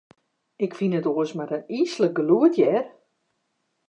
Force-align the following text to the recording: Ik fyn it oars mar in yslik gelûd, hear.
Ik 0.65 0.71
fyn 0.77 0.95
it 0.99 1.09
oars 1.11 1.31
mar 1.37 1.51
in 1.57 1.63
yslik 1.87 2.13
gelûd, 2.17 2.53
hear. 2.59 2.85